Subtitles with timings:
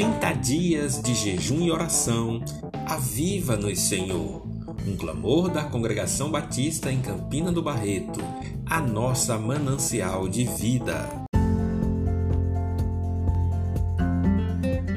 [0.00, 2.42] 30 dias de jejum e oração,
[2.86, 4.46] aviva-nos, Senhor.
[4.88, 8.18] Um clamor da Congregação Batista em Campina do Barreto,
[8.64, 11.06] a nossa manancial de vida.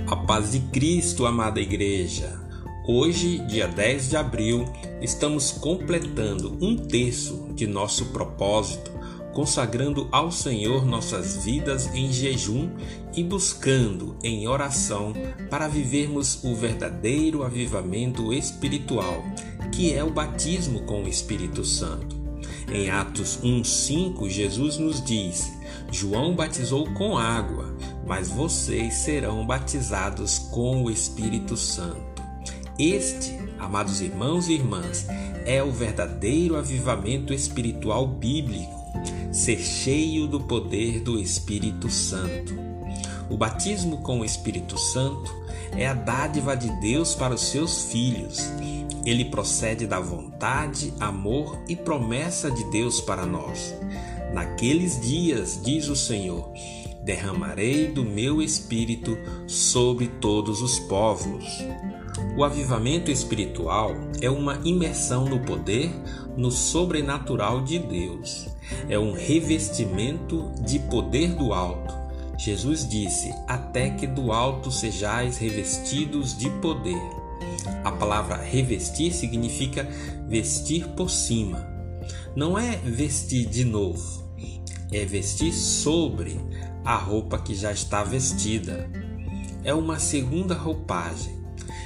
[0.07, 2.39] A paz de Cristo, amada Igreja.
[2.87, 4.63] Hoje, dia 10 de abril,
[5.01, 8.92] estamos completando um terço de nosso propósito
[9.33, 12.69] consagrando ao Senhor nossas vidas em jejum
[13.15, 15.13] e buscando em oração
[15.49, 19.23] para vivermos o verdadeiro avivamento espiritual,
[19.71, 22.21] que é o batismo com o Espírito Santo.
[22.71, 25.51] Em Atos 1:5, Jesus nos diz:
[25.91, 27.75] João batizou com água,
[28.07, 32.23] mas vocês serão batizados com o Espírito Santo.
[32.79, 35.05] Este, amados irmãos e irmãs,
[35.45, 38.82] é o verdadeiro avivamento espiritual bíblico
[39.31, 42.55] ser cheio do poder do Espírito Santo.
[43.29, 45.33] O batismo com o Espírito Santo
[45.75, 48.39] é a dádiva de Deus para os seus filhos.
[49.05, 53.75] Ele procede da vontade, amor e promessa de Deus para nós.
[54.33, 56.51] Naqueles dias, diz o Senhor,
[57.03, 61.45] derramarei do meu espírito sobre todos os povos.
[62.35, 65.91] O avivamento espiritual é uma imersão no poder,
[66.35, 68.47] no sobrenatural de Deus.
[68.89, 71.93] É um revestimento de poder do alto.
[72.37, 77.01] Jesus disse: Até que do alto sejais revestidos de poder.
[77.83, 79.87] A palavra revestir significa
[80.27, 81.71] vestir por cima.
[82.35, 84.23] Não é vestir de novo,
[84.91, 86.39] é vestir sobre
[86.83, 88.89] a roupa que já está vestida.
[89.63, 91.42] É uma segunda roupagem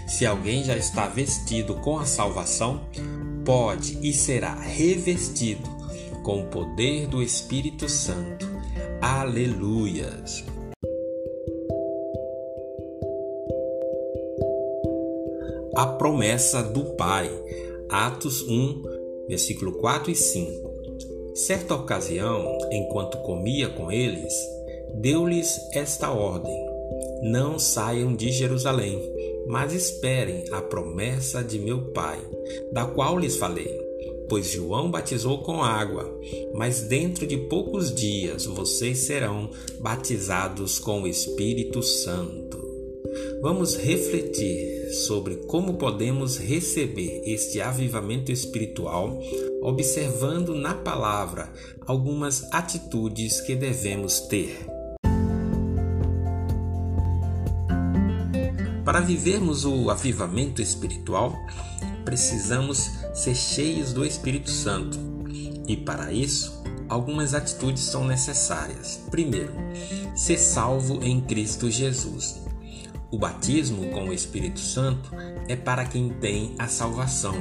[0.08, 2.80] se alguém já está vestido com a salvação,
[3.44, 5.70] pode e será revestido
[6.24, 8.48] com o poder do Espírito Santo.
[9.02, 10.46] Aleluias!
[15.76, 17.30] A promessa do Pai.
[17.90, 18.84] Atos 1,
[19.28, 21.36] versículo 4 e 5.
[21.36, 24.34] Certa ocasião, enquanto comia com eles,
[24.96, 26.56] deu-lhes esta ordem:
[27.22, 32.20] Não saiam de Jerusalém mas esperem a promessa de meu Pai,
[32.72, 33.88] da qual lhes falei.
[34.30, 36.20] Pois João batizou com água,
[36.54, 39.50] mas dentro de poucos dias vocês serão
[39.80, 42.68] batizados com o Espírito Santo.
[43.42, 49.22] Vamos refletir sobre como podemos receber este avivamento espiritual,
[49.62, 51.52] observando na palavra
[51.86, 54.77] algumas atitudes que devemos ter.
[58.88, 61.38] Para vivermos o avivamento espiritual,
[62.06, 64.98] precisamos ser cheios do Espírito Santo.
[65.68, 69.02] E para isso, algumas atitudes são necessárias.
[69.12, 69.52] Primeiro,
[70.16, 72.42] ser salvo em Cristo Jesus.
[73.12, 75.12] O batismo com o Espírito Santo
[75.50, 77.36] é para quem tem a salvação.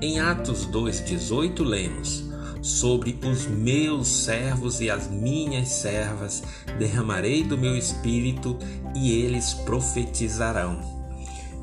[0.00, 2.24] Em Atos 2,18 lemos:
[2.64, 6.42] sobre os meus servos e as minhas servas
[6.78, 8.58] derramarei do meu espírito
[8.94, 10.80] e eles profetizarão.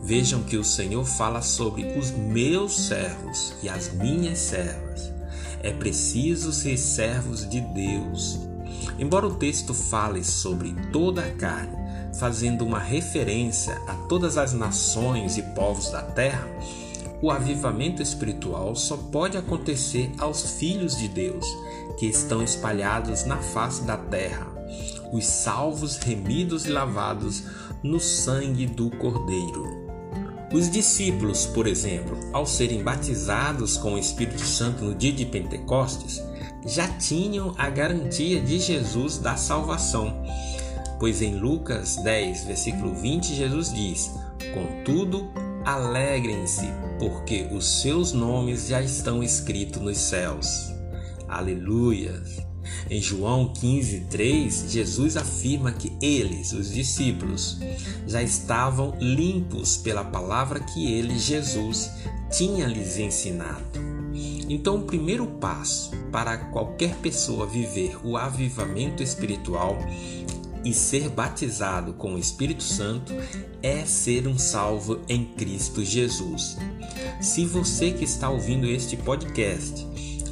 [0.03, 5.11] Vejam que o Senhor fala sobre os meus servos e as minhas servas.
[5.63, 8.39] É preciso ser servos de Deus.
[8.99, 11.77] Embora o texto fale sobre toda a carne,
[12.19, 16.47] fazendo uma referência a todas as nações e povos da terra,
[17.21, 21.45] o avivamento espiritual só pode acontecer aos filhos de Deus,
[21.97, 24.47] que estão espalhados na face da terra,
[25.13, 27.43] os salvos, remidos e lavados
[27.83, 29.81] no sangue do Cordeiro.
[30.51, 36.21] Os discípulos, por exemplo, ao serem batizados com o Espírito Santo no dia de Pentecostes,
[36.65, 40.23] já tinham a garantia de Jesus da salvação.
[40.99, 44.11] Pois em Lucas 10, versículo 20, Jesus diz:
[44.53, 45.31] Contudo,
[45.63, 46.67] Alegrem-se,
[46.97, 50.73] porque os seus nomes já estão escritos nos céus.
[51.27, 52.19] Aleluia!
[52.89, 57.59] Em João 15, 3, Jesus afirma que eles, os discípulos,
[58.07, 61.91] já estavam limpos pela palavra que ele, Jesus,
[62.31, 63.79] tinha lhes ensinado.
[64.49, 69.77] Então, o primeiro passo para qualquer pessoa viver o avivamento espiritual
[70.63, 73.13] e ser batizado com o Espírito Santo
[73.61, 76.57] é ser um salvo em Cristo Jesus.
[77.19, 79.87] Se você que está ouvindo este podcast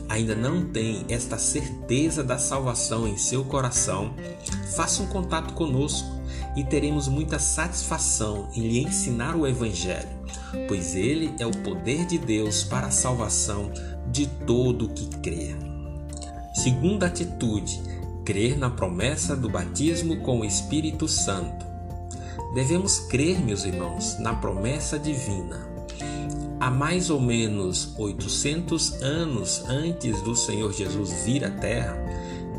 [0.10, 4.14] ainda não tem esta certeza da salvação em seu coração,
[4.76, 6.08] faça um contato conosco
[6.56, 10.10] e teremos muita satisfação em lhe ensinar o Evangelho,
[10.68, 13.72] pois ele é o poder de Deus para a salvação
[14.12, 15.56] de todo o que crê.
[16.56, 17.80] Segunda atitude,
[18.30, 21.66] crer na promessa do batismo com o Espírito Santo.
[22.54, 25.68] Devemos crer, meus irmãos, na promessa divina.
[26.60, 31.98] Há mais ou menos 800 anos antes do Senhor Jesus vir à Terra,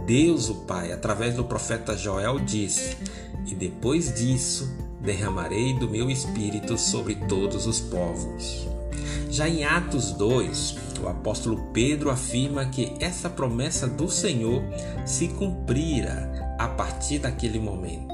[0.04, 2.96] Deus, o Pai, através do profeta Joel, disse:
[3.46, 4.68] E depois disso
[5.00, 8.69] derramarei do meu espírito sobre todos os povos.
[9.30, 14.62] Já em Atos 2, o apóstolo Pedro afirma que essa promessa do Senhor
[15.06, 18.12] se cumprira a partir daquele momento.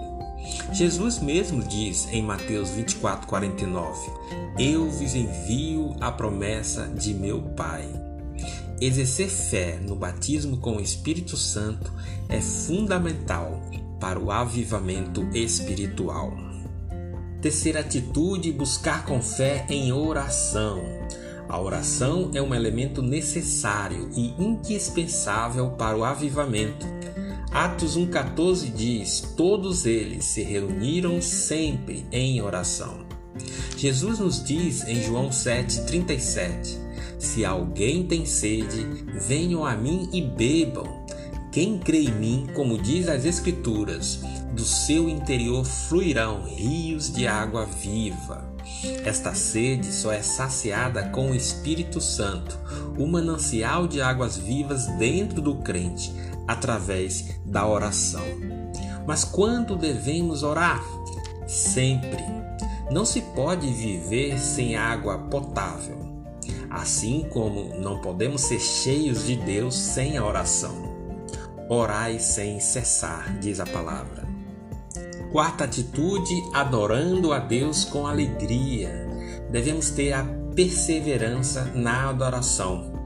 [0.73, 4.11] Jesus mesmo diz em Mateus 24, 49:
[4.59, 7.89] Eu vos envio a promessa de meu Pai.
[8.79, 11.91] Exercer fé no batismo com o Espírito Santo
[12.29, 13.63] é fundamental
[13.99, 16.56] para o avivamento espiritual.
[17.46, 20.82] Terceira atitude: buscar com fé em oração.
[21.48, 26.84] A oração é um elemento necessário e indispensável para o avivamento.
[27.52, 33.06] Atos 1,14 diz: Todos eles se reuniram sempre em oração.
[33.76, 36.76] Jesus nos diz em João 7,37:
[37.16, 38.84] Se alguém tem sede,
[39.25, 41.06] venham a mim e bebam.
[41.52, 44.19] Quem crê em mim, como diz as Escrituras,
[44.56, 48.50] do seu interior fluirão rios de água viva.
[49.05, 52.58] Esta sede só é saciada com o Espírito Santo,
[52.99, 56.11] o manancial de águas vivas dentro do crente,
[56.49, 58.25] através da oração.
[59.06, 60.82] Mas quando devemos orar?
[61.47, 62.25] Sempre.
[62.91, 65.99] Não se pode viver sem água potável,
[66.70, 70.97] assim como não podemos ser cheios de Deus sem a oração.
[71.69, 74.25] Orai sem cessar, diz a palavra.
[75.32, 79.06] Quarta atitude, adorando a Deus com alegria.
[79.50, 80.25] Devemos ter a
[80.55, 82.96] perseverança na adoração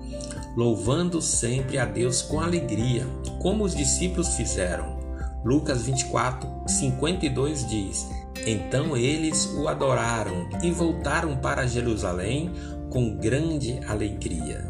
[0.56, 3.06] louvando sempre a Deus com alegria,
[3.40, 4.99] como os discípulos fizeram.
[5.44, 8.08] Lucas 24, 52 diz:
[8.46, 12.52] Então eles o adoraram e voltaram para Jerusalém
[12.90, 14.69] com grande alegria.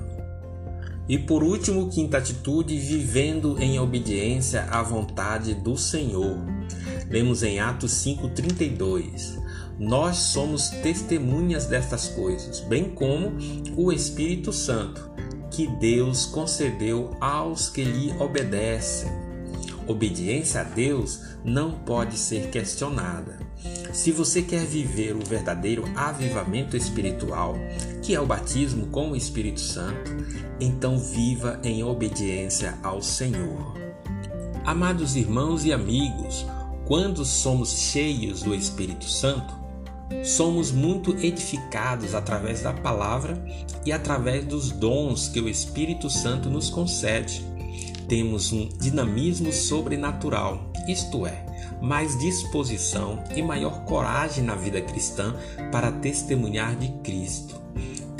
[1.11, 6.39] E por último, quinta atitude, vivendo em obediência à vontade do Senhor.
[7.11, 9.37] Lemos em Atos 5:32.
[9.77, 13.33] Nós somos testemunhas destas coisas, bem como
[13.77, 15.11] o Espírito Santo,
[15.51, 19.11] que Deus concedeu aos que lhe obedecem.
[19.89, 23.37] Obediência a Deus não pode ser questionada.
[23.93, 27.57] Se você quer viver o verdadeiro avivamento espiritual,
[28.03, 30.11] que é o batismo com o Espírito Santo,
[30.59, 33.75] então viva em obediência ao Senhor.
[34.65, 36.47] Amados irmãos e amigos,
[36.87, 39.55] quando somos cheios do Espírito Santo,
[40.25, 43.43] somos muito edificados através da palavra
[43.87, 47.45] e através dos dons que o Espírito Santo nos concede.
[48.09, 51.47] Temos um dinamismo sobrenatural, isto é,
[51.81, 55.35] mais disposição e maior coragem na vida cristã
[55.71, 57.60] para testemunhar de Cristo.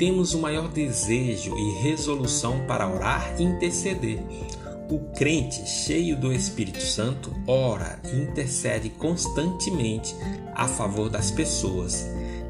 [0.01, 4.19] Temos um maior desejo e resolução para orar e interceder
[4.89, 10.15] o crente cheio do Espírito Santo ora e intercede constantemente
[10.55, 12.03] a favor das pessoas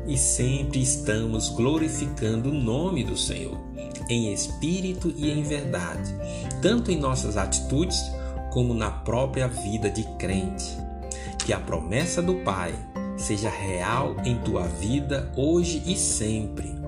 [0.07, 3.57] e sempre estamos glorificando o nome do Senhor,
[4.07, 6.15] em espírito e em verdade,
[6.61, 8.01] tanto em nossas atitudes
[8.53, 10.77] como na própria vida de crente.
[11.45, 12.73] Que a promessa do Pai
[13.17, 16.80] seja real em tua vida hoje e sempre.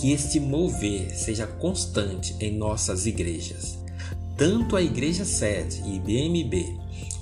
[0.00, 3.80] Que este mover seja constante em nossas igrejas
[4.40, 6.78] tanto a Igreja Sede e IBMB,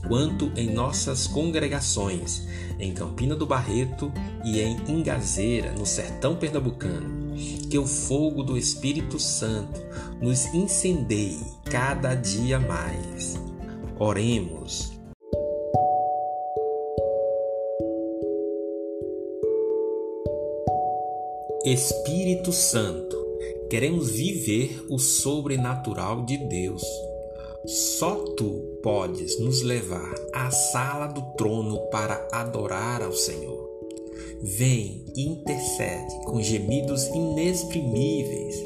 [0.07, 2.47] quanto em nossas congregações
[2.79, 4.13] em Campina do Barreto
[4.45, 7.35] e em Ingazeira, no sertão pernambucano.
[7.69, 9.81] Que o fogo do Espírito Santo
[10.23, 13.35] nos incendeie cada dia mais.
[13.99, 14.98] Oremos.
[21.65, 23.17] Espírito Santo,
[23.69, 26.83] queremos viver o sobrenatural de Deus
[27.69, 33.69] só tu podes nos levar à sala do trono para adorar ao Senhor.
[34.41, 38.57] Vem e intercede com gemidos inexprimíveis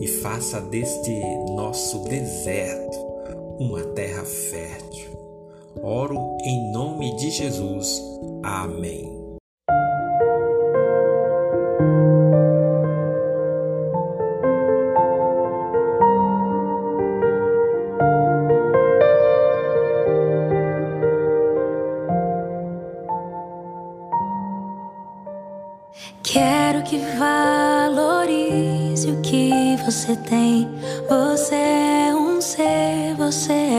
[0.00, 1.10] e faça deste
[1.54, 2.98] nosso deserto
[3.58, 5.12] uma terra fértil.
[5.82, 8.02] Oro em nome de Jesus.
[8.42, 9.21] Amém.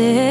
[0.00, 0.29] Você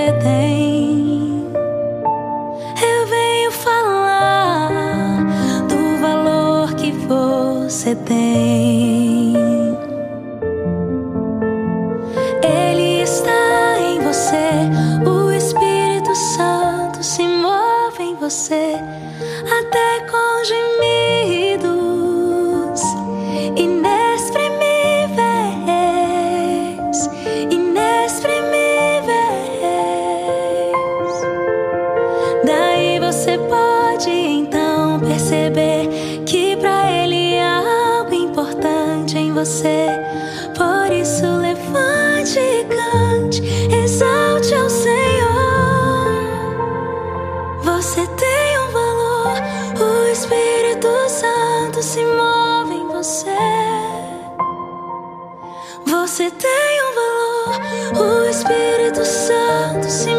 [58.90, 60.19] Espírito Santo se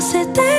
[0.00, 0.49] Você tem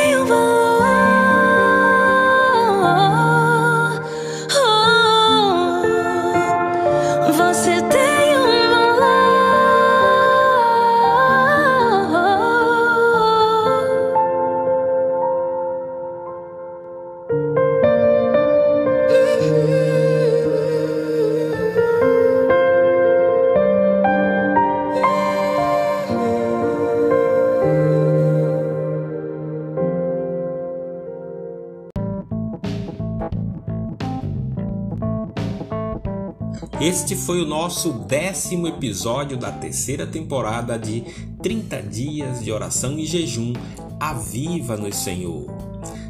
[36.81, 41.01] Este foi o nosso décimo episódio da terceira temporada de
[41.39, 43.53] 30 dias de oração e jejum.
[43.99, 45.45] Aviva-nos, Senhor.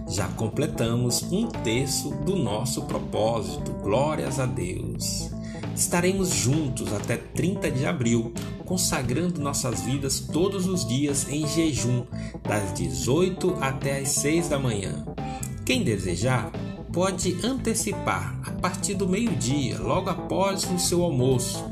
[0.07, 3.73] Já completamos um terço do nosso propósito.
[3.83, 5.29] Glórias a Deus.
[5.75, 8.33] Estaremos juntos até 30 de abril,
[8.65, 12.05] consagrando nossas vidas todos os dias em jejum,
[12.47, 15.05] das 18 até as 6 da manhã.
[15.65, 16.49] Quem desejar,
[16.93, 21.63] pode antecipar a partir do meio-dia, logo após o seu almoço,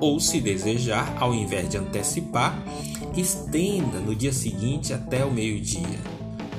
[0.00, 2.62] ou se desejar, ao invés de antecipar,
[3.16, 6.00] estenda no dia seguinte até o meio-dia.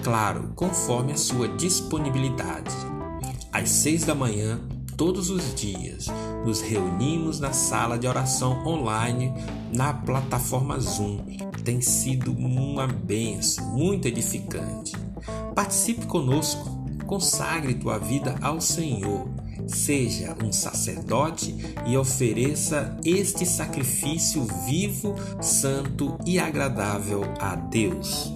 [0.04, 2.76] Claro, conforme a sua disponibilidade.
[3.52, 4.60] Às seis da manhã,
[4.98, 6.08] todos os dias,
[6.46, 9.34] nos reunimos na sala de oração online
[9.74, 11.20] na plataforma Zoom.
[11.64, 14.92] Tem sido uma benção, muito edificante.
[15.56, 19.28] Participe conosco consagre tua vida ao Senhor.
[19.68, 21.56] Seja um sacerdote
[21.86, 28.34] e ofereça este sacrifício vivo, santo e agradável a Deus.